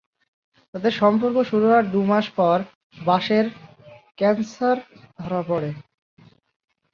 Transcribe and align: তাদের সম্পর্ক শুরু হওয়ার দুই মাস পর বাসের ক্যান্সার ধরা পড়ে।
তাদের 0.73 0.93
সম্পর্ক 0.93 1.37
শুরু 1.43 1.65
হওয়ার 1.67 1.85
দুই 1.91 2.05
মাস 2.05 2.25
পর 2.35 2.57
বাসের 3.05 3.45
ক্যান্সার 4.17 4.77
ধরা 5.19 5.41
পড়ে। 5.47 5.69